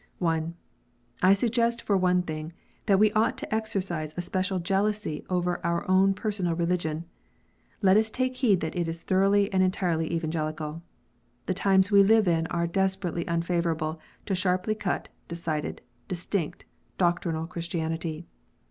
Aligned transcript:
(1) 0.17 0.55
I 1.21 1.33
suggest, 1.33 1.83
for 1.83 1.95
one 1.95 2.23
thing, 2.23 2.53
that 2.87 2.97
we 2.97 3.11
ought 3.11 3.37
to 3.37 3.53
exercise 3.53 4.17
a 4.17 4.21
special 4.23 4.57
jealousy 4.57 5.23
over 5.29 5.63
our 5.63 5.87
own 5.87 6.15
personal 6.15 6.55
religion. 6.55 7.05
Let 7.83 7.97
us 7.97 8.09
take 8.09 8.37
heed 8.37 8.61
that 8.61 8.75
it 8.75 8.87
is 8.89 9.03
thoroughly 9.03 9.53
and 9.53 9.61
entirely 9.61 10.11
Evangelical. 10.11 10.81
The 11.45 11.53
times 11.53 11.91
we 11.91 12.01
live 12.01 12.27
in 12.27 12.47
are 12.47 12.65
desperately 12.65 13.27
unfavourable 13.27 13.99
to 14.25 14.33
a 14.33 14.35
sharply 14.35 14.73
cut, 14.73 15.09
decided, 15.27 15.81
distinct, 16.07 16.65
doctrinal 16.97 17.45
Christianity. 17.45 18.25